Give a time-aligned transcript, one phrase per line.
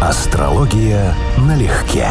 [0.00, 2.06] Астрология налегке.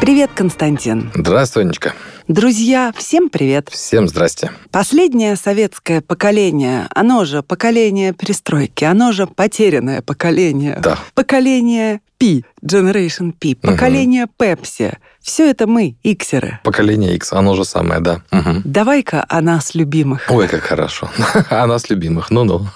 [0.00, 1.12] Привет, Константин.
[1.14, 1.94] Здравствуй, Анечка.
[2.26, 3.68] Друзья, всем привет.
[3.70, 4.50] Всем здрасте.
[4.72, 10.80] Последнее советское поколение, оно же поколение перестройки, оно же потерянное поколение.
[10.82, 10.98] Да.
[11.14, 14.96] Поколение P, Generation P, поколение Pepsi.
[15.20, 16.58] Все это мы, иксеры.
[16.64, 18.22] Поколение X, оно же самое, да.
[18.32, 18.62] Угу.
[18.64, 20.26] Давай-ка о нас любимых.
[20.28, 21.10] Ой, как хорошо.
[21.50, 22.66] О нас любимых, ну-ну.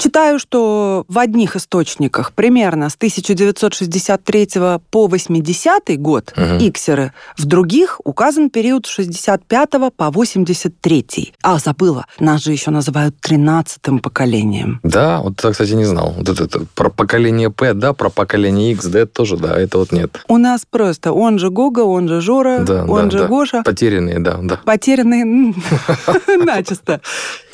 [0.00, 4.48] Читаю, что в одних источниках примерно с 1963
[4.90, 6.58] по 80 год Мгм.
[6.58, 11.32] иксеры, в других указан период с 65 по 83.
[11.42, 14.80] А, забыла, нас же еще называют 13 поколением.
[14.82, 16.14] Да, вот это, кстати, не знал.
[16.16, 19.78] Вот это, это про поколение П, да, про поколение X, да, это тоже, да, это
[19.78, 20.20] вот нет.
[20.28, 23.26] У нас просто он же Гога, он же Жора, Да, он да, же да.
[23.26, 23.62] Гоша.
[23.64, 24.60] Потерянные, да, да.
[24.64, 25.24] Потерянные
[26.44, 27.00] начисто.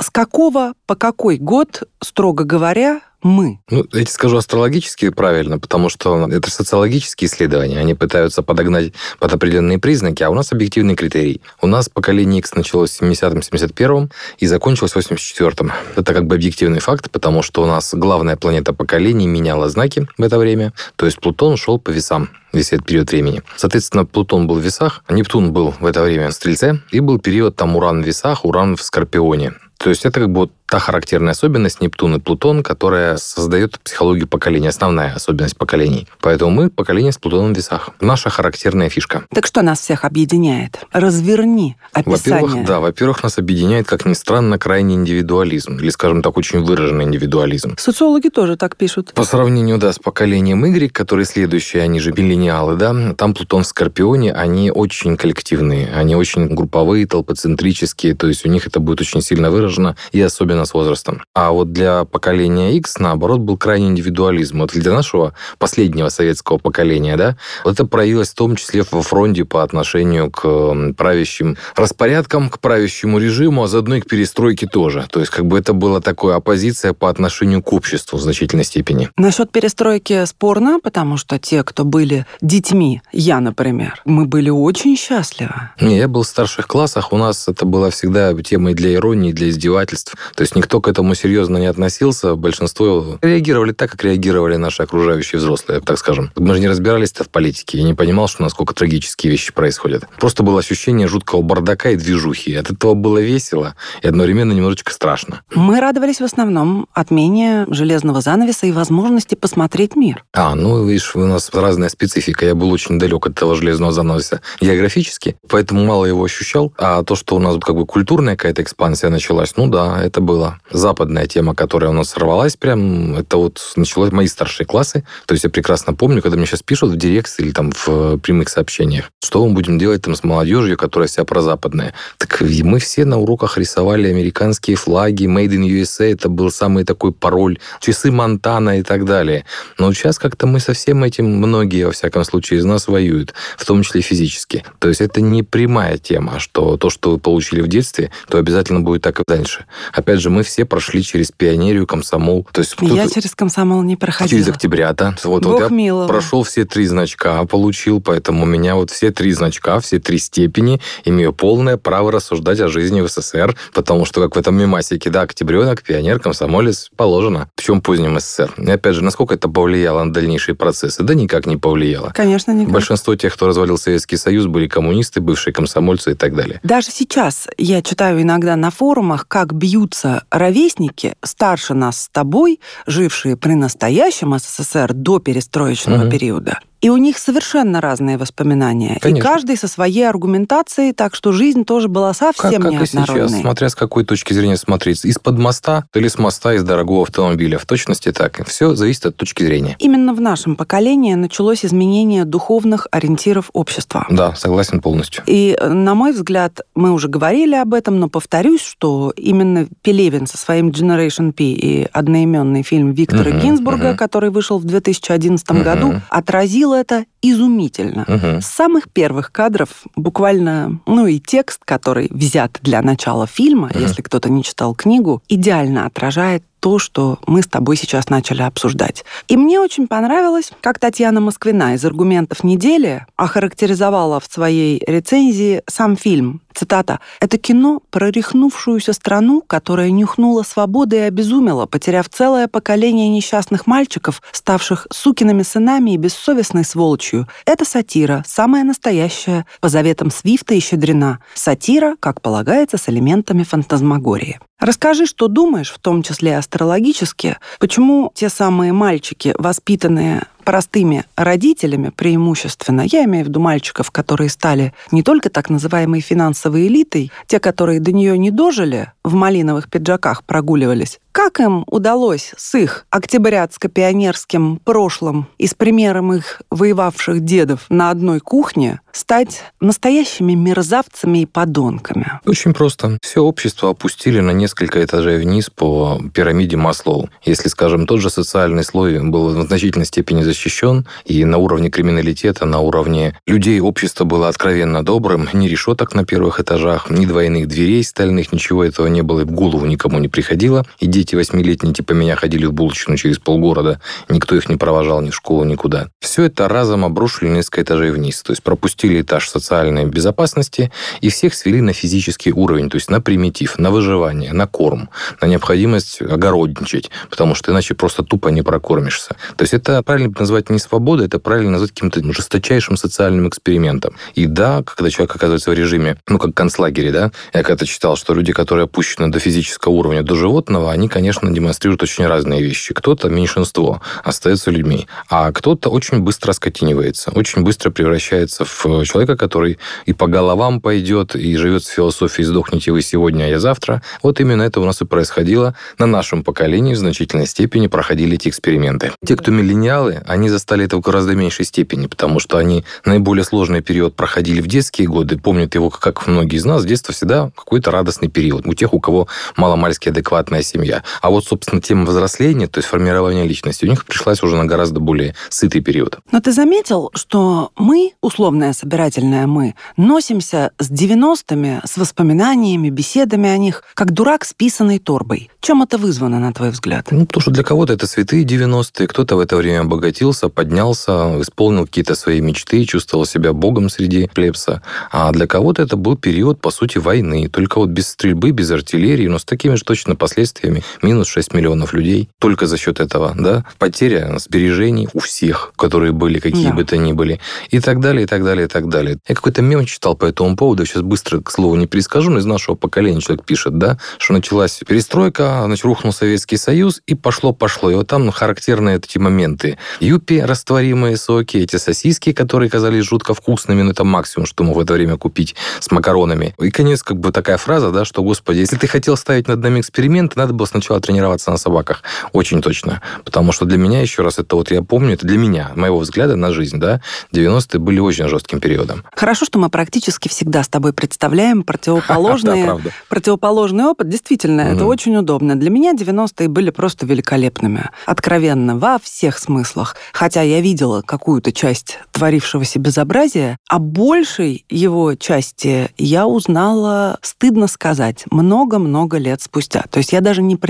[0.00, 3.60] С какого по какой год, строго говоря, мы?
[3.70, 7.78] Ну, я тебе скажу астрологически правильно, потому что это социологические исследования.
[7.78, 11.42] Они пытаются подогнать под определенные признаки, а у нас объективный критерий.
[11.60, 15.72] У нас поколение X началось в 70-71 и закончилось в 84-м.
[15.97, 20.22] Это как бы объективный факт, потому что у нас главная планета поколений меняла знаки в
[20.22, 20.72] это время.
[20.97, 23.42] То есть Плутон шел по весам весь этот период времени.
[23.56, 27.19] Соответственно, Плутон был в весах, а Нептун был в это время в Стрельце, и был
[27.19, 29.53] период там Уран в весах, Уран в Скорпионе.
[29.80, 34.28] То есть это как бы вот та характерная особенность Нептун и Плутон, которая создает психологию
[34.28, 36.06] поколения, основная особенность поколений.
[36.20, 37.90] Поэтому мы поколение с Плутоном в весах.
[38.00, 39.24] Наша характерная фишка.
[39.34, 40.78] Так что нас всех объединяет?
[40.92, 42.42] Разверни описание.
[42.42, 47.04] Во-первых, да, во-первых, нас объединяет, как ни странно, крайний индивидуализм, или, скажем так, очень выраженный
[47.04, 47.74] индивидуализм.
[47.76, 49.12] Социологи тоже так пишут.
[49.12, 53.66] По сравнению, да, с поколением Y, которые следующие, они же миллениалы, да, там Плутон в
[53.66, 59.20] Скорпионе, они очень коллективные, они очень групповые, толпоцентрические, то есть у них это будет очень
[59.20, 61.22] сильно выражено, и особенно с возрастом.
[61.34, 64.61] А вот для поколения X, наоборот, был крайний индивидуализм.
[64.61, 69.44] Вот для нашего последнего советского поколения, да, вот это проявилось в том числе во фронте
[69.44, 75.06] по отношению к правящим распорядкам, к правящему режиму, а заодно и к перестройке тоже.
[75.10, 79.10] То есть как бы это была такая оппозиция по отношению к обществу в значительной степени.
[79.16, 85.71] Насчет перестройки спорно, потому что те, кто были детьми, я, например, мы были очень счастливы.
[85.81, 89.50] Не, я был в старших классах, у нас это было всегда темой для иронии, для
[89.50, 90.15] издевательств.
[90.34, 95.38] То есть никто к этому серьезно не относился, большинство реагировали так, как реагировали наши окружающие
[95.38, 96.31] взрослые, так скажем.
[96.37, 100.06] Мы же не разбирались в политике, я не понимал, что насколько трагические вещи происходят.
[100.19, 102.55] Просто было ощущение жуткого бардака и движухи.
[102.55, 105.43] От этого было весело и одновременно немножечко страшно.
[105.55, 110.25] Мы радовались в основном отмене железного занавеса и возможности посмотреть мир.
[110.33, 112.47] А, ну, видишь, у нас разная специфика.
[112.47, 116.72] Я был очень далек от этого железного занавеса географически, поэтому мало его ощущал.
[116.78, 120.40] А то, что у нас как бы культурная какая-то экспансия началась, ну да, это было.
[120.71, 125.05] Западная тема, которая у нас сорвалась прям, это вот началось мои старшие классы.
[125.27, 128.49] То есть я прекрасно помню, когда мне сейчас пишут в директ или там в прямых
[128.49, 131.95] сообщениях, что мы будем делать там с молодежью, которая вся прозападная.
[132.19, 137.12] Так мы все на уроках рисовали американские флаги, Made in USA, это был самый такой
[137.12, 139.45] пароль, часы Монтана и так далее.
[139.78, 143.65] Но сейчас как-то мы со всем этим, многие, во всяком случае, из нас воюют, в
[143.65, 144.65] том числе физически.
[144.78, 148.81] То есть это не прямая тема, что то, что вы получили в детстве, то обязательно
[148.81, 149.67] будет так и дальше.
[149.93, 152.46] Опять же, мы все прошли через пионерию, комсомол.
[152.52, 154.30] То есть Я через комсомол не проходила.
[154.30, 155.16] через октябрята.
[155.24, 159.32] Вот, Бог вот я прошел все три значка, получил, поэтому у меня вот все три
[159.32, 164.36] значка, все три степени, имею полное право рассуждать о жизни в СССР, потому что, как
[164.36, 167.48] в этом мемасике, да, октябренок, пионер, комсомолец, положено.
[167.56, 168.54] В чем позднем СССР.
[168.58, 171.02] И опять же, насколько это повлияло на дальнейшие процессы?
[171.02, 172.12] Да никак не повлияло.
[172.14, 172.72] Конечно, никак.
[172.72, 176.60] Большинство тех, кто развалил Советский Союз, были коммунисты, бывшие комсомольцы и так далее.
[176.62, 183.37] Даже сейчас я читаю иногда на форумах, как бьются ровесники, старше нас с тобой, жившие
[183.37, 186.10] при настоящем СССР до перестроечного Мгм.
[186.10, 186.59] периода.
[186.80, 188.96] И у них совершенно разные воспоминания.
[188.96, 189.28] И Конечно.
[189.30, 193.41] каждый со своей аргументацией, так что жизнь тоже была Как, совсем как и сейчас, неоднородной.
[193.41, 195.04] смотря с какой точки зрения смотреть.
[195.04, 197.58] Из-под моста или с моста из дорогого автомобиля.
[197.58, 198.46] В точности так.
[198.46, 199.77] Все зависит от точки зрения.
[199.78, 204.06] Именно в нашем поколении началось изменение духовных ориентиров общества.
[204.10, 205.22] Да, согласен полностью.
[205.26, 210.26] И, э, на мой взгляд, мы уже говорили об этом, но повторюсь, что именно Пелевин
[210.26, 213.97] со своим Generation P и одноименный фильм Виктора Мгм, Гинзбурга, мгм.
[213.97, 215.62] который вышел в 2011 Мгм.
[215.62, 218.05] году, отразил это изумительно.
[218.09, 218.41] Мгм.
[218.41, 223.81] С самых первых кадров буквально, ну и текст, который взят для начала фильма, Мгм.
[223.81, 229.04] если кто-то не читал книгу, идеально отражает то, что мы с тобой сейчас начали обсуждать.
[229.28, 235.97] И мне очень понравилось, как Татьяна Москвина из «Аргументов недели» охарактеризовала в своей рецензии сам
[235.97, 236.41] фильм.
[236.54, 237.01] Цитата.
[237.21, 244.21] «Это кино про рехнувшуюся страну, которая нюхнула свободы и обезумела, потеряв целое поколение несчастных мальчиков,
[244.33, 247.28] ставших сукиными сынами и бессовестной сволочью.
[247.47, 251.21] Это сатира, самая настоящая, по заветам Свифта и Щедрина.
[251.34, 254.41] Сатира, как полагается, с элементами фантазмагории.
[254.60, 262.82] Расскажи, что думаешь, в том числе астрологически, почему те самые мальчики, воспитанные простыми родителями преимущественно,
[262.90, 267.78] я имею в виду мальчиков, которые стали не только так называемой финансовой элитой, те, которые
[267.78, 275.26] до нее не дожили, в малиновых пиджаках прогуливались, как им удалось с их октябрятско-пионерским прошлым
[275.38, 282.21] и с примером их воевавших дедов на одной кухне стать настоящими мерзавцами и подонками?
[282.26, 282.99] Очень просто.
[283.02, 287.09] Все общество опустили на несколько этажей вниз по пирамиде Маслоу.
[287.25, 292.47] Если, скажем, тот же социальный слой был в значительной степени защищен и на уровне криминалитета,
[292.47, 297.83] на уровне людей общество было откровенно добрым, ни решеток на первых этажах, ни двойных дверей
[297.85, 300.66] стальных, ничего этого не было, и в голову никому не приходило.
[300.78, 305.11] И дети восьмилетние типа меня ходили в булочную через полгорода, никто их не провожал ни
[305.11, 305.88] в школу, никуда.
[306.00, 310.70] Все это разом обрушили несколько этажей вниз, то есть пропустили этаж социальной безопасности
[311.00, 314.90] и всех свели на физический уровень, то есть на примитив, на выживание, на корм,
[315.23, 319.16] на необходимость огородничать, потому что иначе просто тупо не прокормишься.
[319.37, 323.94] То есть это правильно назвать не свободой, это правильно назвать каким-то жесточайшим социальным экспериментом.
[324.14, 328.12] И да, когда человек оказывается в режиме, ну, как концлагере, да, я когда-то читал, что
[328.12, 332.75] люди, которые опущены до физического уровня, до животного, они, конечно, демонстрируют очень разные вещи.
[332.75, 339.59] Кто-то, меньшинство, остается людьми, а кто-то очень быстро скотинивается, очень быстро превращается в человека, который
[339.87, 343.83] и по головам пойдет, и живет с философией «сдохните вы сегодня, а я завтра».
[344.02, 345.54] Вот именно это у нас и происходило.
[345.78, 348.93] На нашем поколении в значительной степени проходили эти эксперименты.
[349.04, 353.62] Те, кто миллениалы, они застали это в гораздо меньшей степени, потому что они наиболее сложный
[353.62, 358.09] период проходили в детские годы, помнят его, как многие из нас, детство всегда какой-то радостный
[358.09, 360.79] период у тех, у кого маломальски адекватная семья.
[361.00, 364.80] А вот, собственно, тема взросления, то есть формирования личности, у них пришлась уже на гораздо
[364.80, 365.99] более сытый период.
[366.12, 373.37] Но ты заметил, что мы, условное собирательное мы, носимся с 90-ми, с воспоминаниями, беседами о
[373.37, 375.30] них, как дурак с писаной торбой.
[375.40, 376.88] Чем это вызвано, на твой взгляд?
[376.90, 381.21] Ну, потому что для кого-то это святые 90-е, кто-то в это время обогатился обогатился, поднялся,
[381.21, 384.62] исполнил какие-то свои мечты, чувствовал себя богом среди плебса.
[384.90, 387.28] А для кого-то это был период, по сути, войны.
[387.28, 390.62] Только вот без стрельбы, без артиллерии, но с такими же точно последствиями.
[390.83, 392.09] Минус 6 миллионов людей.
[392.19, 393.45] Только за счет этого, да?
[393.59, 396.55] Потеря сбережений у всех, которые были, какие да.
[396.55, 397.21] бы то ни были.
[397.50, 398.99] И так далее, и так далее, и так далее.
[399.09, 400.64] Я какой-то мем читал по этому поводу.
[400.64, 404.61] Сейчас быстро, к слову, не перескажу, но из нашего поколения человек пишет, да, что началась
[404.67, 407.71] перестройка, значит, рухнул Советский Союз, и пошло-пошло.
[407.71, 413.62] И вот там характерные эти моменты юпи растворимые соки, эти сосиски, которые казались жутко вкусными,
[413.62, 416.35] но это максимум, что мог в это время купить с макаронами.
[416.38, 419.61] И, конец, как бы такая фраза, да, что, господи, если ты хотел ставить над нами
[419.61, 421.83] эксперименты, надо было сначала тренироваться на собаках.
[422.12, 422.80] Очень точно.
[423.04, 426.16] Потому что для меня, еще раз, это вот я помню, это для меня, моего взгляда
[426.16, 426.80] на жизнь, да,
[427.12, 428.85] 90-е были очень жестким периодом.
[428.95, 432.47] Хорошо, что мы практически всегда с тобой представляем противоположный,
[432.88, 433.88] противоположный опыт.
[433.88, 435.38] Действительно, это очень удобно.
[435.38, 437.71] Для меня 90-е были просто великолепными.
[437.87, 445.71] Откровенно, во всех смыслах хотя я видела какую-то часть творившегося безобразия, а большей его части
[445.76, 449.64] я узнала, стыдно сказать, много-много лет спустя.
[449.71, 450.50] То есть я даже не представляла,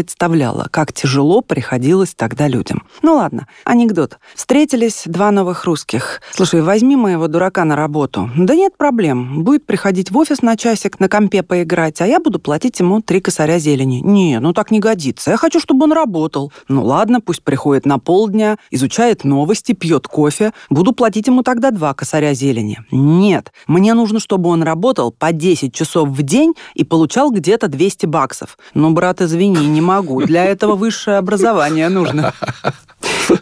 [0.70, 2.84] как тяжело приходилось тогда людям.
[3.02, 4.18] Ну ладно, анекдот.
[4.34, 6.22] Встретились два новых русских.
[6.32, 8.30] Слушай, возьми моего дурака на работу.
[8.36, 9.42] Да нет проблем.
[9.44, 13.20] Будет приходить в офис на часик, на компе поиграть, а я буду платить ему три
[13.20, 14.00] косаря зелени.
[14.00, 15.30] Не, ну так не годится.
[15.32, 16.52] Я хочу, чтобы он работал.
[16.68, 21.94] Ну ладно, пусть приходит на полдня, изучает новости, пьет кофе, буду платить ему тогда два
[21.94, 22.80] косаря зелени.
[22.90, 28.06] Нет, мне нужно, чтобы он работал по 10 часов в день и получал где-то 200
[28.06, 28.58] баксов.
[28.74, 29.89] Но, брат, извини, не могу.
[30.26, 32.32] Для этого высшее образование нужно.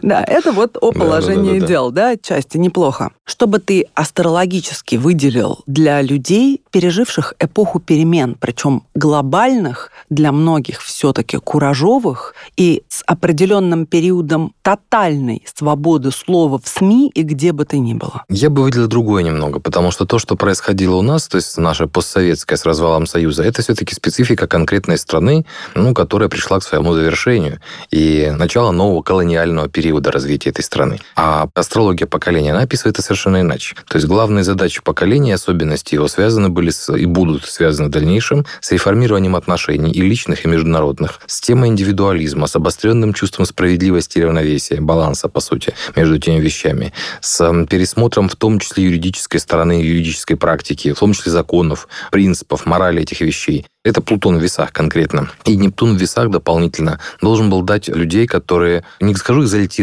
[0.09, 3.11] Да, это вот о положении дел, да, отчасти неплохо.
[3.25, 12.33] Чтобы ты астрологически выделил для людей, переживших эпоху перемен, причем глобальных, для многих все-таки куражовых
[12.57, 18.23] и с определенным периодом тотальной свободы слова в СМИ и где бы то ни было.
[18.29, 21.87] Я бы выделил другое немного, потому что то, что происходило у нас, то есть наша
[21.87, 27.59] постсоветская с развалом Союза, это все-таки специфика конкретной страны, ну, которая пришла к своему завершению.
[27.91, 30.99] И начало нового колониального периода периода развития этой страны.
[31.15, 33.75] А астрология поколения, она описывает это совершенно иначе.
[33.87, 38.45] То есть главные задачи поколения, особенности его связаны были с, и будут связаны в дальнейшем
[38.61, 44.23] с реформированием отношений и личных, и международных, с темой индивидуализма, с обостренным чувством справедливости и
[44.23, 50.35] равновесия, баланса, по сути, между теми вещами, с пересмотром в том числе юридической стороны, юридической
[50.35, 53.65] практики, в том числе законов, принципов, морали этих вещей.
[53.85, 55.29] Это Плутон в весах конкретно.
[55.45, 59.78] И Нептун в весах дополнительно должен был дать людей, которые, не скажу экзальтированные,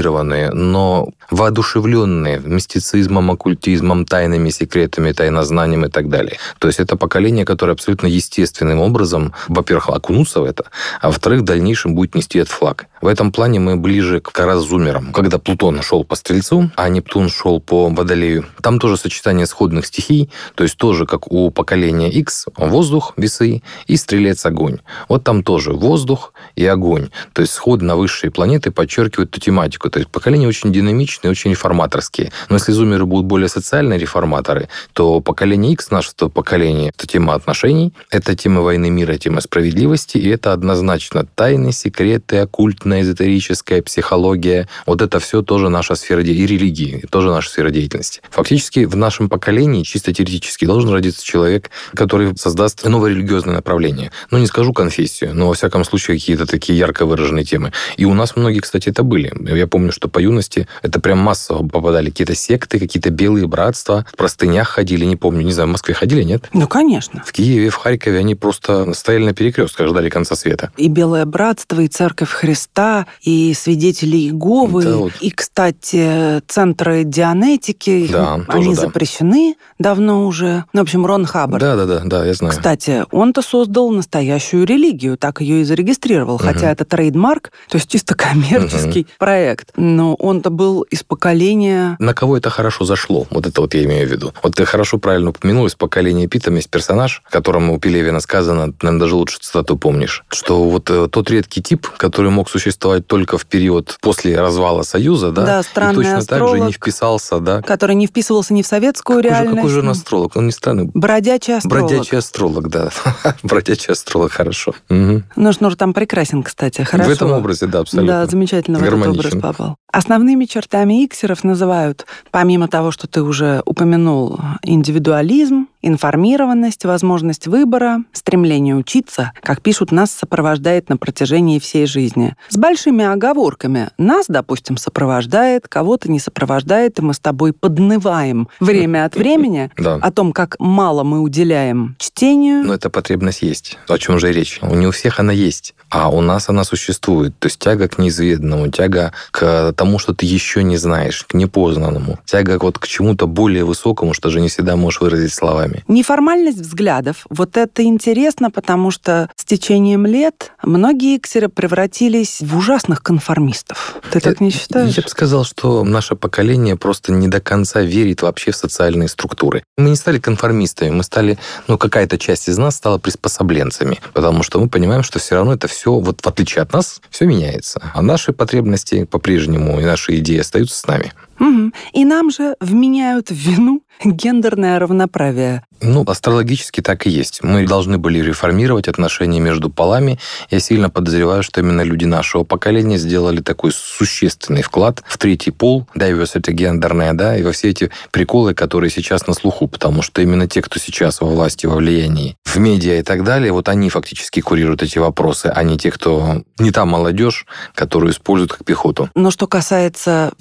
[0.53, 6.39] но воодушевленные мистицизмом, оккультизмом, тайными секретами, тайнознанием и так далее.
[6.59, 10.65] То есть это поколение, которое абсолютно естественным образом, во-первых, окунуться в это,
[11.01, 12.87] а во-вторых, в дальнейшем будет нести этот флаг.
[13.01, 15.13] В этом плане мы ближе к разумерам.
[15.13, 20.31] Когда Плутон шел по Стрельцу, а Нептун шел по Водолею, там тоже сочетание сходных стихий,
[20.55, 24.79] то есть тоже как у поколения X, воздух, весы, и стрелец огонь.
[25.09, 27.11] Вот там тоже воздух и огонь.
[27.33, 29.86] То есть сходы на высшие планеты подчеркивают эту тематику.
[29.91, 32.33] То есть поколения очень динамичные, очень реформаторские.
[32.49, 37.35] Но если зумеры будут более социальные реформаторы, то поколение X, наше то поколение, это тема
[37.35, 44.69] отношений, это тема войны мира, тема справедливости, и это однозначно тайны, секреты, оккультная, эзотерическая психология.
[44.87, 48.21] Вот это все тоже наша сфера и религии, тоже наша сфера деятельности.
[48.31, 54.13] Фактически в нашем поколении, чисто теоретически, должен родиться человек, который создаст новое религиозное направление.
[54.31, 57.73] Ну, не скажу конфессию, но, во всяком случае, какие-то такие ярко выраженные темы.
[57.97, 59.33] И у нас многие, кстати, это были.
[59.57, 64.17] Я помню, что по юности это прям массово попадали какие-то секты, какие-то белые братства, в
[64.17, 66.49] простынях ходили, не помню, не знаю, в Москве ходили, нет?
[66.53, 67.23] Ну, конечно.
[67.25, 70.73] В Киеве, в Харькове они просто стояли на перекрестках, ждали конца света.
[70.77, 75.13] И Белое Братство, и Церковь Христа, и Свидетели Иеговы, да, вот.
[75.21, 79.91] и, кстати, центры Дианетики, да, они тоже, запрещены да.
[79.91, 80.65] давно уже.
[80.73, 81.61] Ну, в общем, Рон Хаббард.
[81.61, 82.53] Да, да, да, да, я знаю.
[82.53, 86.45] Кстати, он-то создал создал настоящую религию, так ее и зарегистрировал, угу.
[86.45, 89.09] хотя это трейдмарк, то есть чисто коммерческий угу.
[89.19, 89.66] проект.
[89.77, 91.97] Но он-то был из поколения...
[91.99, 93.27] На кого это хорошо зашло?
[93.31, 94.33] Вот это вот я имею в виду.
[94.43, 99.01] Вот ты хорошо правильно упомянул, из поколения Пита есть персонаж, которому у Пелевина сказано, наверное,
[99.01, 103.47] даже лучше цитату помнишь, что вот э, тот редкий тип, который мог существовать только в
[103.47, 107.63] период после развала Союза, да, да странный и точно астролог, так же не вписался, да.
[107.63, 109.51] Который не вписывался ни в советскую какой реальность.
[109.51, 110.37] Же, какой же он астролог?
[110.37, 110.91] Он не странный.
[110.93, 111.91] Бродячий астролог.
[111.91, 112.91] Бродячий астролог, да.
[113.43, 114.75] бродячий астролог, хорошо.
[114.89, 115.23] Угу.
[115.37, 117.11] Ну, Шнур там прекрасен, кстати, хорошо.
[117.11, 118.13] В этом образе, да, абсолютно.
[118.13, 119.77] Да, замечательно в этот образ попал.
[119.93, 128.75] Основными чертами иксеров называют, помимо того, что ты уже упомянул, индивидуализм, информированность, возможность выбора, стремление
[128.75, 132.35] учиться, как пишут, нас сопровождает на протяжении всей жизни.
[132.49, 133.91] С большими оговорками.
[133.97, 140.11] Нас, допустим, сопровождает, кого-то не сопровождает, и мы с тобой поднываем время от времени о
[140.11, 142.65] том, как мало мы уделяем чтению.
[142.65, 143.79] Но эта потребность есть.
[143.89, 144.61] О чем же речь?
[144.63, 147.39] Не у всех она есть, а у нас она существует.
[147.39, 152.19] То есть тяга к неизведанному, тяга к тому, что ты еще не знаешь, к непознанному,
[152.25, 155.99] тяга вот к чему-то более высокому, что же не всегда можешь выразить словами вами.
[155.99, 157.27] Неформальность взглядов.
[157.29, 163.97] Вот это интересно, потому что с течением лет многие иксеры превратились в ужасных конформистов.
[164.11, 164.97] Ты так не считаешь?
[164.97, 169.65] Я бы сказал, что наше поколение просто не до конца верит вообще в социальные структуры.
[169.77, 174.61] Мы не стали конформистами, мы стали, ну, какая-то часть из нас стала приспособленцами, потому что
[174.61, 177.81] мы понимаем, что все равно это все, вот в отличие от нас, все меняется.
[177.95, 181.13] А наши потребности по-прежнему и наши идеи остаются с нами.
[181.39, 181.73] Угу.
[181.93, 185.63] И нам же вменяют в вину гендерное равноправие.
[185.83, 187.43] Ну, астрологически так и есть.
[187.43, 190.19] Мы должны были реформировать отношения между полами.
[190.51, 195.87] Я сильно подозреваю, что именно люди нашего поколения сделали такой существенный вклад в третий пол,
[195.95, 200.49] diversity гендерная, да, и во все эти приколы, которые сейчас на слуху, потому что именно
[200.49, 204.41] те, кто сейчас во власти, во влиянии, в медиа и так далее, вот они фактически
[204.41, 209.11] курируют эти вопросы, а не те, кто не та молодежь, которую используют как пехоту.
[209.15, 210.33] Но что касается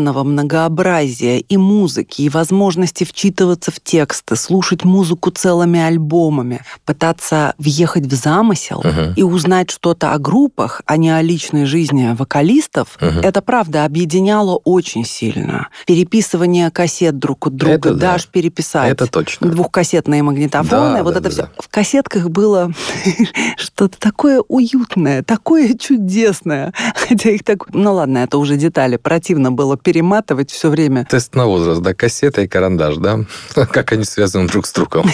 [0.00, 8.06] великолепного многообразия и музыки, и возможности вчитываться в тексты, слушать музыку целыми альбомами, пытаться въехать
[8.06, 9.14] в замысел угу.
[9.16, 13.20] и узнать что-то о группах, а не о личной жизни вокалистов, угу.
[13.22, 15.68] это правда объединяло очень сильно.
[15.86, 18.30] Переписывание кассет друг от друга, это дашь да.
[18.32, 18.92] переписать.
[18.92, 19.48] Это точно.
[19.48, 21.42] Двухкассетные магнитофоны, да, вот да, это да, все.
[21.42, 21.50] Да.
[21.58, 22.72] В кассетках было
[23.56, 26.72] что-то такое уютное, такое чудесное.
[27.08, 27.72] Хотя их так...
[27.72, 28.96] Ну ладно, это уже детали.
[28.96, 31.04] Противно было перематывать все время.
[31.10, 33.24] Тест на возраст, да, кассета и карандаш, да?
[33.72, 35.10] Как они связаны друг с другом?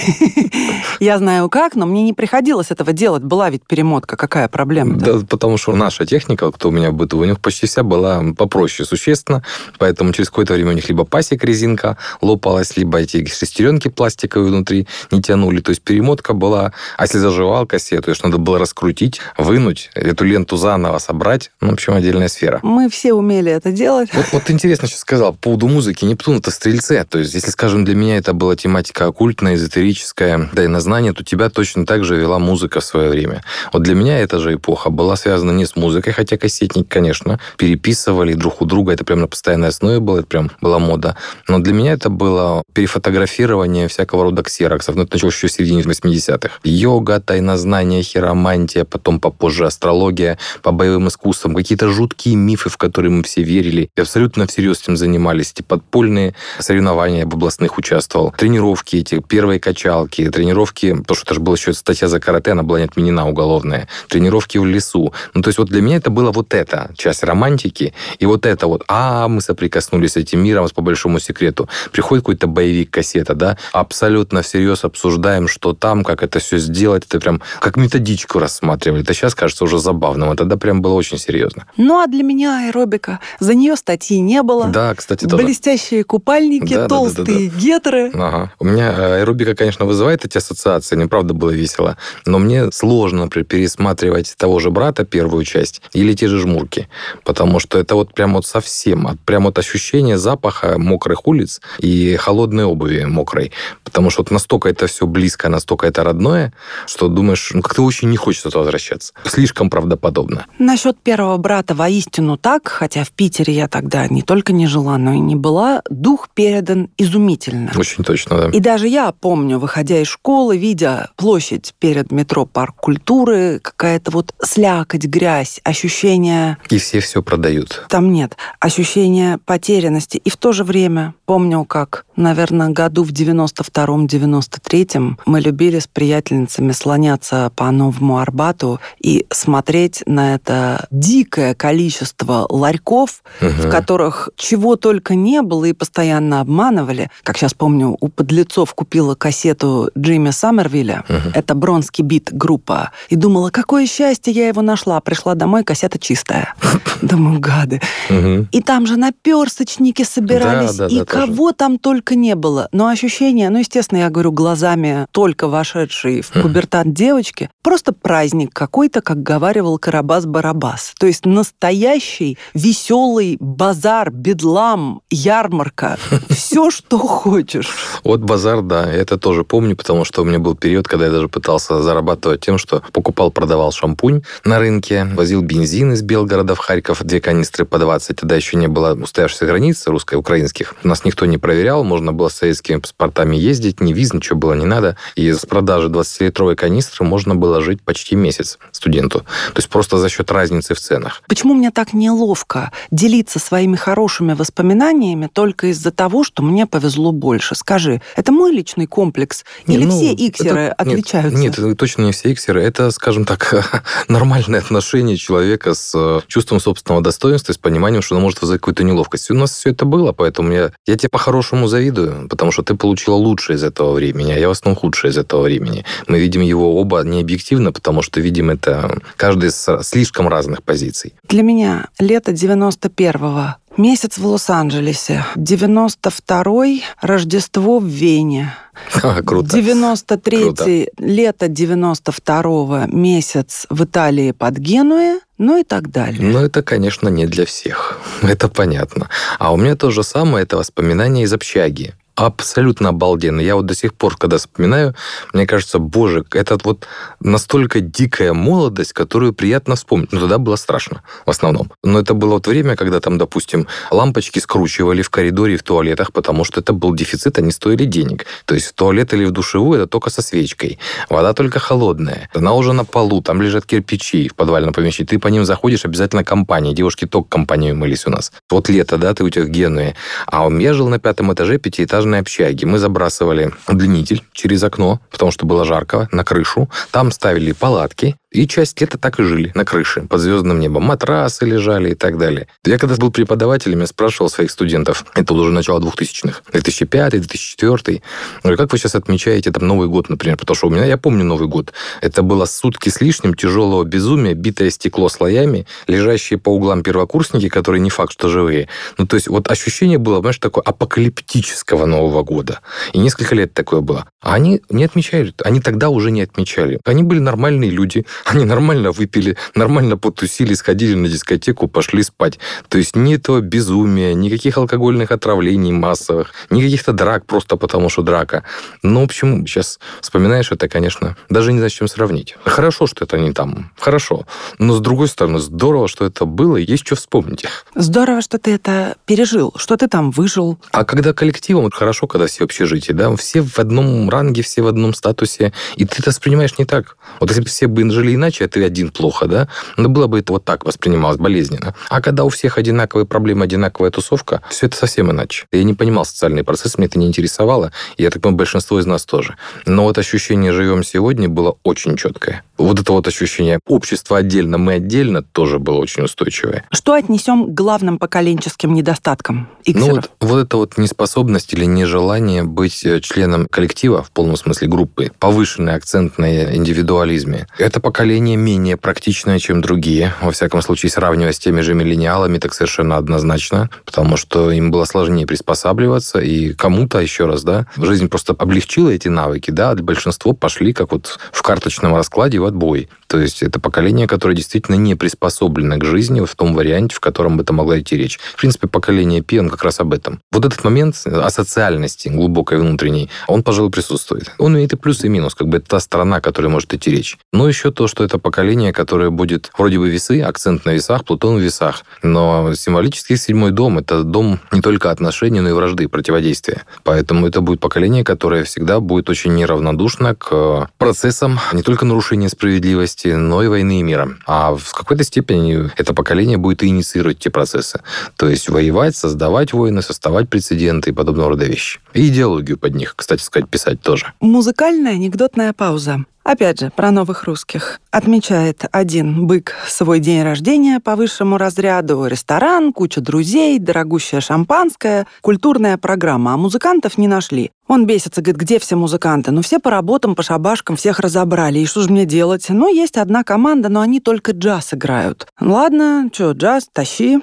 [1.01, 3.23] Я знаю как, но мне не приходилось этого делать.
[3.23, 4.97] Была ведь перемотка, какая проблема?
[4.97, 8.87] Да, потому что наша техника, кто у меня быту, у них почти вся была попроще
[8.87, 9.43] существенно,
[9.79, 14.87] поэтому через какое-то время у них либо пасек резинка лопалась, либо эти шестеренки пластиковые внутри
[15.11, 19.91] не тянули, то есть перемотка была, а если заживал кассету, ее надо было раскрутить, вынуть,
[19.95, 22.61] эту ленту заново собрать, ну, в общем, отдельная сфера.
[22.63, 24.11] Мы все умели это делать.
[24.13, 27.85] Вот, вот интересно сейчас сказал, по поводу музыки, Нептун это стрельцы, то есть, если, скажем,
[27.85, 32.05] для меня это была тематика оккультная, эзотерическая, да и на знание, то тебя точно так
[32.05, 33.43] же вела музыка в свое время.
[33.73, 38.33] Вот для меня эта же эпоха была связана не с музыкой, хотя кассетник, конечно, переписывали
[38.35, 41.17] друг у друга, это прям на постоянной основе было, это прям была мода.
[41.49, 44.97] Но для меня это было перефотографирование всякого рода ксероксов.
[44.97, 46.51] Ну, это началось еще в середине 80-х.
[46.65, 53.23] Йога, тайнознание, хиромантия, потом попозже астрология, по боевым искусствам, какие-то жуткие мифы, в которые мы
[53.23, 55.53] все верили, и абсолютно всерьез этим занимались.
[55.55, 61.41] Эти подпольные соревнования в областных участвовал, тренировки эти, первые качалки, тренировки, потому что это же
[61.41, 65.13] была еще статья за карате, она была не отменена уголовная, тренировки в лесу.
[65.35, 68.67] Ну, то есть вот для меня это было вот эта часть романтики, и вот это
[68.67, 71.69] вот, а, мы соприкоснулись с этим миром, по большому секрету.
[71.93, 77.21] Приходит какой-то боевик, кассета, да, абсолютно всерьез обсуждаем, что там, как это все сделать, это
[77.21, 79.03] прям как методичку рассматривали.
[79.03, 81.67] Это сейчас кажется уже забавным, а тогда прям было очень серьезно.
[81.77, 84.69] Ну, а для меня аэробика, за нее статьи не было.
[84.69, 85.45] Да, кстати, тоже.
[85.45, 87.61] Блестящие купальники, да, толстые да, да, да.
[87.61, 88.11] гетры.
[88.15, 88.53] Ага.
[88.59, 93.47] У меня аэробика, конечно, вызывает эти ассоциации, мне правда было весело, но мне сложно, например,
[93.47, 96.89] пересматривать того же брата первую часть или те же жмурки,
[97.25, 102.65] потому что это вот прям вот совсем, прям вот ощущение запаха мокрых улиц и холодной
[102.65, 103.53] обуви мокрой,
[103.85, 106.53] потому что вот настолько это все близко, настолько это родное,
[106.87, 109.13] что думаешь, ну как-то очень не хочется туда возвращаться.
[109.25, 110.47] Слишком правдоподобно.
[110.59, 115.13] Насчет первого брата воистину так, хотя в Питере я тогда не только не жила, но
[115.13, 117.71] и не была, дух передан изумительно.
[117.77, 118.49] Очень точно, да.
[118.51, 124.35] И даже я помню, выходя из школы, видя площадь перед метро Парк культуры, какая-то вот
[124.43, 126.59] слякоть, грязь, ощущение...
[126.71, 127.85] И все все продают.
[127.89, 128.37] Там нет.
[128.61, 130.17] Ощущение потерянности.
[130.19, 136.73] И в то же время помню, как, наверное, году в 92-93 мы любили с приятельницами
[136.73, 143.51] слоняться по Новому Арбату и смотреть на это дикое количество ларьков, угу.
[143.51, 147.11] в которых чего только не было и постоянно обманывали.
[147.23, 151.05] Как сейчас помню, у подлецов купила кассету Джимми Саммервилля.
[151.09, 151.31] Угу.
[151.35, 152.91] Это Бронский бит группа.
[153.09, 155.01] И думала, какое счастье, я его нашла.
[155.01, 156.55] Пришла домой, кассета чистая.
[157.03, 157.81] Думаю, гады.
[158.09, 162.69] И там же наперсточники собирались, и кого там только не было.
[162.73, 169.01] Но ощущение, ну, естественно, я говорю глазами только вошедшей в пубертат девочки, просто праздник какой-то,
[169.01, 170.93] как говаривал Карабас-Барабас.
[170.99, 175.99] То есть настоящий веселый базар, бедлам, ярмарка.
[176.29, 177.69] Все, что хочешь.
[178.05, 181.29] Вот базар, да, это тоже помню, потому что у меня был период, когда я даже
[181.29, 187.03] пытался зарабатывать тем, что покупал, продавал шампунь на рынке, возил бензин из Белгорода в Харьков,
[187.03, 188.17] две канистры по 20.
[188.17, 190.75] Тогда еще не было устоявшихся границ русско-украинских.
[190.83, 194.67] Нас никто не проверял, можно было с советскими паспортами ездить, ни виз, ничего было не
[194.67, 194.99] надо.
[195.15, 199.21] И с продажи 20-литровой канистры можно было жить почти месяц студенту.
[199.21, 201.23] То есть просто за счет разницы в ценах.
[201.27, 207.55] Почему мне так неловко делиться своими хорошими воспоминаниями только из-за того, что мне повезло больше?
[207.55, 209.47] Скажи, это мой личный комплекс?
[209.67, 211.41] Нет, или ну, все иксеры это, отличаются?
[211.41, 212.63] Нет, нет, точно не все иксеры.
[212.63, 218.21] Это, скажем так, нормальное отношение человека с э, чувством собственного достоинства, с пониманием, что он
[218.21, 219.31] может вызвать какую-то неловкость.
[219.31, 221.86] У нас все это было, поэтому я, я тебе по-хорошему завидую,
[222.29, 225.43] потому что ты получила лучшее из этого времени, а я в основном худшее из этого
[225.43, 225.85] времени.
[226.07, 231.15] Мы видим его оба не объективно, потому что видим это каждый с слишком разных позиций.
[231.29, 235.25] Для меня лето 91-го Месяц в Лос-Анджелесе.
[235.37, 238.55] 92-й Рождество в Вене.
[239.03, 239.57] А, круто.
[239.57, 245.21] 93-й лето 92-го месяц в Италии под Генуей.
[245.39, 246.21] Ну и так далее.
[246.21, 247.99] Ну, это, конечно, не для всех.
[248.23, 249.09] Это понятно.
[249.39, 253.41] А у меня то же самое, это воспоминания из общаги абсолютно обалденно.
[253.41, 254.95] Я вот до сих пор, когда вспоминаю,
[255.33, 256.87] мне кажется, боже, это вот
[257.21, 260.13] настолько дикая молодость, которую приятно вспомнить.
[260.13, 261.71] Ну, тогда было страшно в основном.
[261.85, 266.13] Но это было вот время, когда там, допустим, лампочки скручивали в коридоре и в туалетах,
[266.13, 268.25] потому что это был дефицит, они стоили денег.
[268.47, 270.79] То есть в туалет или в душевую это только со свечкой.
[271.11, 272.31] Вода только холодная.
[272.35, 275.09] Она уже на полу, там лежат кирпичи в подвальном помещении.
[275.09, 276.73] Ты по ним заходишь, обязательно компания.
[276.73, 278.33] Девушки только компанию мылись у нас.
[278.51, 279.95] Вот лето, да, ты у тебя в Генуе.
[280.27, 282.65] А я жил на пятом этаже пятиэтажного двухэтажной общаги.
[282.65, 286.69] Мы забрасывали удлинитель через окно, потому что было жарко, на крышу.
[286.91, 290.83] Там ставили палатки, И часть лета так и жили на крыше, под звездным небом.
[290.83, 292.49] Матрасы лежали и так далее.
[292.67, 298.03] Я когда был преподавателем, я спрашивал своих студентов, это уже начало 2000-х, 2005 2004
[298.43, 300.37] говорю, как вы сейчас отмечаете там Новый год, например?
[300.37, 301.73] Потому что у меня, я помню Новый год.
[302.03, 307.81] Это было сутки с лишним тяжелого безумия, битое стекло слоями, лежащие по углам первокурсники, которые
[307.81, 308.69] не факт, что живые.
[308.99, 312.61] Ну, то есть вот ощущение было, знаешь, такое апокалиптического Нового года.
[312.93, 314.05] И несколько лет такое было.
[314.21, 315.41] А они не отмечают.
[315.43, 316.81] Они тогда уже не отмечали.
[316.85, 318.05] Они были нормальные люди.
[318.27, 322.41] Они нормально выпили, нормально потусили, сходили на дискотеку, пошли спать.
[322.69, 328.03] То есть ни этого безумия, никаких алкогольных отравлений массовых, ни каких-то драк просто потому, что
[328.03, 328.43] драка.
[328.83, 332.37] Ну, в общем, сейчас вспоминаешь это, конечно, даже не знаю, с чем сравнить.
[332.45, 333.71] Хорошо, что это не там.
[333.79, 334.27] Хорошо.
[334.59, 337.45] Но, с другой стороны, здорово, что это было, есть что вспомнить.
[337.77, 340.59] Здорово, что ты это пережил, что ты там выжил.
[340.73, 344.95] А когда коллективом, хорошо, когда все общежитие, да, все в одном ранге, все в одном
[344.95, 346.97] статусе, и ты это воспринимаешь не так.
[347.21, 350.33] Вот если бы все бы жили иначе, ты один плохо, да, но было бы это
[350.33, 351.75] вот так воспринималось, болезненно.
[351.89, 355.47] А когда у всех одинаковые проблемы, одинаковая тусовка, все это совсем иначе.
[355.53, 358.87] Я не понимал социальный процесс, мне это не интересовало, и я так понимаю, большинство из
[358.87, 359.37] нас тоже.
[359.65, 362.43] Но вот ощущение «живем сегодня» было очень четкое.
[362.59, 366.65] Вот это вот ощущение общества отдельно, мы отдельно тоже было очень устойчивое.
[366.71, 369.89] Что отнесем к главным поколенческим недостаткам иксеров?
[369.89, 374.69] Ну вот, вот это вот неспособность или нежелание быть э, членом коллектива, в полном смысле
[374.69, 377.47] группы, повышенный акцент на индивидуализме.
[377.59, 380.13] Это поколение менее практичное, чем другие.
[380.21, 384.85] Во всяком случае, сравнивая с теми же миллениалами, так совершенно однозначно, потому что им было
[384.85, 390.35] сложнее приспосабливаться, и кому-то, еще раз, да, жизнь просто облегчила эти навыки, да, а большинство
[390.35, 392.91] пошли, как вот в карточном раскладе, в отбой.
[393.07, 397.41] То есть это поколение, которое действительно не приспособлено к жизни в том варианте, в котором
[397.41, 398.19] это могла идти речь.
[398.35, 400.21] В принципе, поколение Пи, он как раз об этом.
[400.33, 404.33] Вот этот момент асоциальности глубокой внутренней, он, пожалуй, присутствует.
[404.39, 406.91] Он имеет и плюс, и минус, как бы это та сторона, о которой может идти
[406.91, 407.19] речь.
[407.33, 411.37] Но еще то, что это поколение, которое будет вроде бы весы, акцент на весах, Плутон
[411.37, 411.85] в весах.
[412.03, 416.65] Но символический седьмой дом– это дом не только отношений, но и вражды, противодействия.
[416.83, 422.96] Поэтому это будет поколение, которое всегда будет очень неравнодушно к процессам не только нарушения справедливости,
[423.05, 424.17] но и войны и мира.
[424.27, 427.81] А в какой-то степени это поколение будет инициировать те процессы.
[428.17, 431.81] То есть воевать, создавать войны, создавать прецеденты и подобного рода вещи.
[431.93, 434.13] И идеологию под них, кстати сказать, писать тоже.
[434.21, 436.05] Музыкальная анекдотная пауза.
[436.27, 437.81] Опять же, про новых русских.
[437.93, 445.79] Отмечает один бык свой день рождения по высшему разряду, ресторан, куча друзей, дорогущее шампанское, культурная
[445.79, 447.53] программа, а музыкантов не нашли.
[447.69, 449.31] Он бесится, говорит, где все музыканты?
[449.31, 451.61] Ну, все по работам, по шабашкам, всех разобрали.
[451.61, 452.47] И что же мне делать?
[452.49, 455.29] Ну, есть одна команда, но они только джаз играют.
[455.41, 457.21] Ладно, что, джаз, тащи.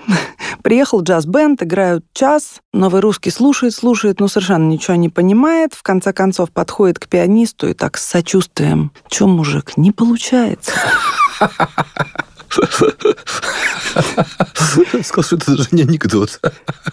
[0.61, 2.61] Приехал джаз-бенд, играют час.
[2.73, 5.73] Новый русский слушает, слушает, но совершенно ничего не понимает.
[5.73, 8.91] В конце концов подходит к пианисту и так с сочувствием.
[9.07, 10.71] Че, мужик, не получается.
[15.03, 16.39] Сказал, что это даже не анекдот.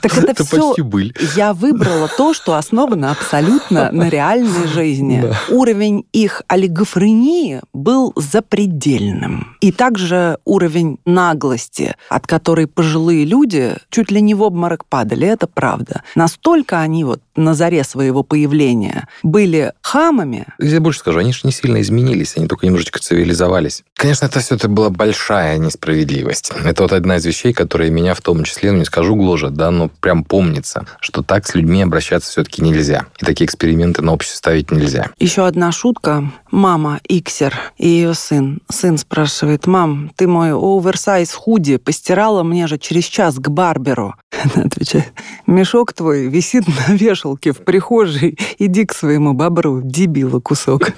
[0.01, 0.69] Так это, это все...
[0.69, 1.15] почти быль.
[1.37, 5.21] Я выбрала то, что основано абсолютно на реальной жизни.
[5.23, 5.39] Да.
[5.49, 9.57] Уровень их олигофрении был запредельным.
[9.61, 15.47] И также уровень наглости, от которой пожилые люди чуть ли не в обморок падали, это
[15.47, 16.03] правда.
[16.15, 20.47] Настолько они вот на заре своего появления были хамами.
[20.59, 23.83] Я больше скажу, они же не сильно изменились, они только немножечко цивилизовались.
[23.95, 26.53] Конечно, это все это была большая несправедливость.
[26.65, 29.71] Это вот одна из вещей, которые меня в том числе, ну не скажу гложет, да,
[29.71, 33.07] но прям помнится, что так с людьми обращаться все-таки нельзя.
[33.21, 35.11] И такие эксперименты на обществе ставить нельзя.
[35.19, 36.31] Еще одна шутка.
[36.51, 38.61] Мама Иксер и ее сын.
[38.69, 44.15] Сын спрашивает, мам, ты мой оверсайз худи постирала мне же через час к барберу.
[44.43, 45.13] Она отвечает,
[45.47, 50.93] мешок твой висит на вешалке в прихожей, иди к своему бобру, дебила кусок.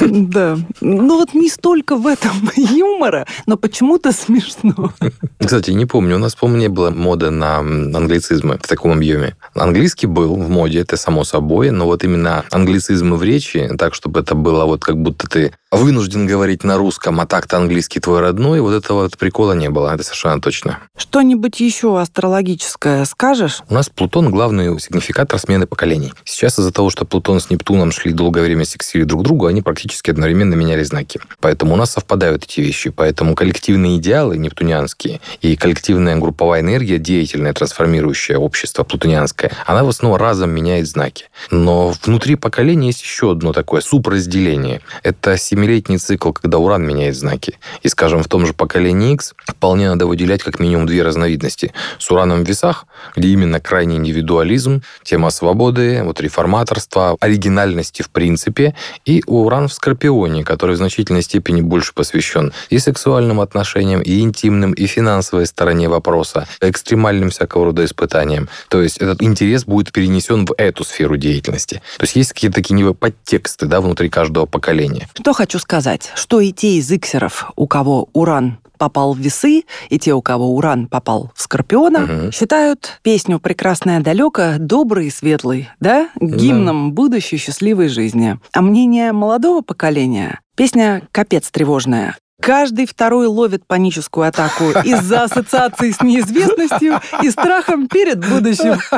[0.00, 0.58] Да.
[0.80, 4.92] Ну вот не столько в этом юмора, но почему-то смешно.
[5.38, 9.36] Кстати, не помню, у нас, помню, не было моды на англицизмы в таком объеме.
[9.54, 14.20] Английский был в моде, это само собой, но вот именно англицизмы в речи, так, чтобы
[14.20, 18.60] это было вот как будто ты вынужден говорить на русском, а так-то английский твой родной,
[18.60, 20.78] вот этого вот прикола не было, это совершенно точно.
[20.96, 23.62] Что-нибудь еще астрологическое скажешь?
[23.68, 26.12] У нас Плутон главный сигнификатор смены поколений.
[26.24, 30.10] Сейчас из-за того, что Плутон с Нептуном шли долгое время сексили друг другу, они практически
[30.10, 31.20] одновременно меняли знаки.
[31.40, 32.90] Поэтому у нас совпадают эти вещи.
[32.90, 40.20] Поэтому коллективные идеалы нептунианские и коллективная групповая энергия, деятельная, трансформирующая общество плутонианское, она в основном
[40.20, 41.26] разом меняет знаки.
[41.50, 44.80] Но внутри поколения есть еще одно такое субразделение.
[45.02, 47.58] Это семилетний цикл, когда Уран меняет знаки.
[47.82, 51.72] И, скажем, в том же поколении X вполне надо выделять как минимум две разновидности.
[51.98, 58.74] С Ураном в весах, где именно крайний индивидуализм, тема свободы, вот реформаторства, оригинальности в принципе,
[59.04, 64.72] и Уран в Скорпионе, который в значительной степени больше посвящен и сексуальным отношениям, и интимным,
[64.72, 68.48] и финансовой стороне вопроса, экстремальным всякого рода испытаниям.
[68.68, 71.82] То есть этот интерес будет перенесен в эту сферу деятельности.
[71.98, 75.08] То есть есть какие-то такие подтексты да, внутри каждого поколения.
[75.14, 79.98] Что хочу сказать, что и те из иксеров, у кого уран попал в весы, и
[79.98, 82.32] те, у кого уран попал в скорпиона, угу.
[82.32, 86.94] считают песню «Прекрасная далеко» доброй и светлой, да, гимном да.
[86.94, 88.38] будущей счастливой жизни.
[88.54, 92.18] А мнение молодого поколения Песня «Капец тревожная».
[92.38, 98.78] Каждый второй ловит паническую атаку из-за ассоциации с неизвестностью и страхом перед будущим.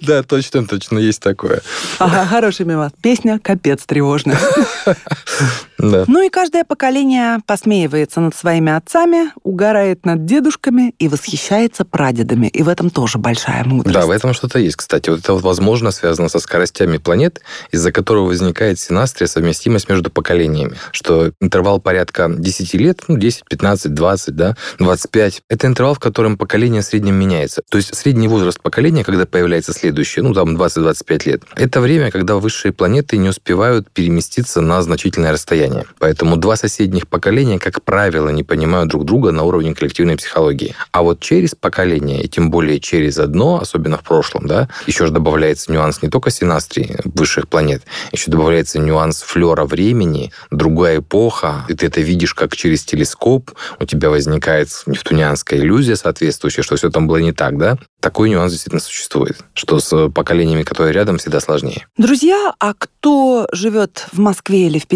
[0.00, 1.62] Да, точно, точно, есть такое.
[1.98, 2.90] Ага, хороший мимо.
[3.02, 4.38] Песня «Капец тревожная».
[5.78, 6.04] Да.
[6.06, 12.46] Ну и каждое поколение посмеивается над своими отцами, угорает над дедушками и восхищается прадедами.
[12.46, 13.94] И в этом тоже большая мудрость.
[13.94, 15.10] Да, в этом что-то есть, кстати.
[15.10, 17.40] Вот это, вот, возможно, связано со скоростями планет,
[17.72, 20.76] из-за которого возникает синастрия, совместимость между поколениями.
[20.92, 26.38] Что интервал порядка 10 лет, ну, 10, 15, 20, да, 25, это интервал, в котором
[26.38, 27.62] поколение в среднем меняется.
[27.70, 32.36] То есть средний возраст поколения, когда появляется следующее, ну, там, 20-25 лет, это время, когда
[32.36, 35.63] высшие планеты не успевают переместиться на значительное расстояние.
[35.98, 40.74] Поэтому два соседних поколения, как правило, не понимают друг друга на уровне коллективной психологии.
[40.92, 45.12] А вот через поколение, и тем более через одно, особенно в прошлом, да, еще же
[45.12, 51.74] добавляется нюанс не только синастрии высших планет, еще добавляется нюанс флера времени, другая эпоха, и
[51.74, 53.50] ты это видишь как через телескоп
[53.80, 57.78] у тебя возникает нефтунианская иллюзия соответствующая, что все там было не так, да?
[58.00, 61.86] Такой нюанс действительно существует, что с поколениями, которые рядом, всегда сложнее.
[61.96, 64.86] Друзья, а кто живет в Москве или в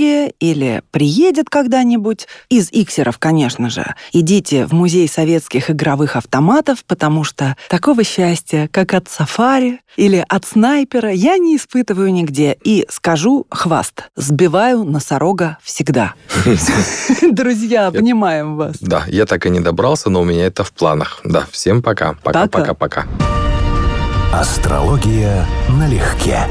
[0.00, 7.24] Петербурге, или приедет когда-нибудь, из иксеров, конечно же, идите в музей советских игровых автоматов, потому
[7.24, 12.56] что такого счастья, как от сафари или от снайпера, я не испытываю нигде.
[12.64, 16.14] И скажу хваст, сбиваю носорога всегда.
[17.30, 18.76] Друзья, обнимаем вас.
[18.80, 21.20] Да, я так и не добрался, но у меня это в планах.
[21.24, 22.14] Да, всем пока.
[22.22, 23.06] Пока-пока-пока.
[24.32, 26.46] Астрология налегке.